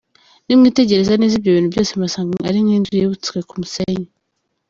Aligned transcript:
Nimwitegereza 0.45 1.13
neza 1.21 1.33
ibyo 1.37 1.51
bintu 1.55 1.69
byose 1.73 1.91
murasanga 1.97 2.33
ari 2.49 2.59
nk’inzu 2.65 2.91
yubatswe 3.01 3.37
ku 3.49 3.53
musenyi! 3.61 4.05